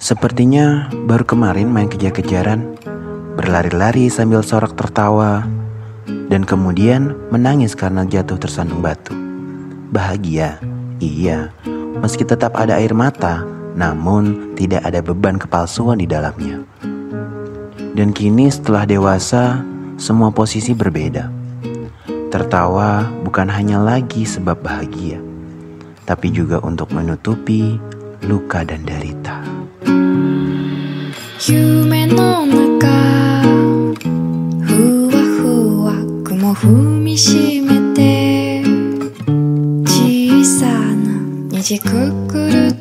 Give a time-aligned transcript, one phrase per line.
[0.00, 2.72] Sepertinya baru kemarin main kejar-kejaran,
[3.36, 5.44] berlari-lari sambil sorak tertawa,
[6.32, 9.12] dan kemudian menangis karena jatuh tersandung batu.
[9.92, 10.56] Bahagia,
[11.04, 11.52] iya,
[12.00, 13.44] meski tetap ada air mata,
[13.76, 16.64] namun tidak ada beban kepalsuan di dalamnya.
[17.92, 19.60] Dan kini setelah dewasa,
[20.00, 21.28] semua posisi berbeda.
[22.32, 25.20] Tertawa bukan hanya lagi sebab bahagia,
[26.08, 27.76] tapi juga untuk menutupi
[28.24, 29.09] luka dan derita.
[34.62, 36.68] ふわふわ雲踏
[37.00, 38.62] みしめて
[39.86, 42.79] 小さな虹くくると